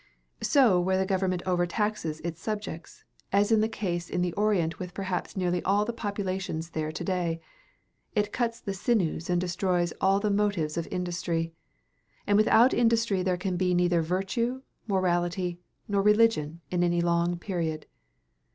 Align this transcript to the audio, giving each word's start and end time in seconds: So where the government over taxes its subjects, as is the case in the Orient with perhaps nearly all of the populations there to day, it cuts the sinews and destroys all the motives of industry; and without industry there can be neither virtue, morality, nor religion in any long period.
So 0.41 0.79
where 0.81 0.97
the 0.97 1.05
government 1.05 1.43
over 1.45 1.67
taxes 1.67 2.21
its 2.21 2.41
subjects, 2.41 3.03
as 3.31 3.51
is 3.51 3.59
the 3.61 3.69
case 3.69 4.09
in 4.09 4.23
the 4.23 4.33
Orient 4.33 4.79
with 4.79 4.95
perhaps 4.95 5.37
nearly 5.37 5.61
all 5.61 5.81
of 5.81 5.85
the 5.85 5.93
populations 5.93 6.71
there 6.71 6.91
to 6.91 7.03
day, 7.03 7.39
it 8.15 8.33
cuts 8.33 8.59
the 8.59 8.73
sinews 8.73 9.29
and 9.29 9.39
destroys 9.39 9.93
all 10.01 10.19
the 10.19 10.31
motives 10.31 10.75
of 10.75 10.87
industry; 10.89 11.53
and 12.25 12.35
without 12.35 12.73
industry 12.73 13.21
there 13.21 13.37
can 13.37 13.57
be 13.57 13.75
neither 13.75 14.01
virtue, 14.01 14.63
morality, 14.87 15.59
nor 15.87 16.01
religion 16.01 16.61
in 16.71 16.83
any 16.83 17.01
long 17.01 17.37
period. 17.37 17.85